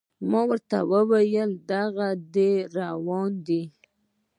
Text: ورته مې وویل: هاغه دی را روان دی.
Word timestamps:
ورته 0.49 0.77
مې 0.81 0.87
وویل: 0.91 1.51
هاغه 1.69 2.09
دی 2.33 2.51
را 2.75 2.89
روان 2.93 3.31
دی. 3.47 3.63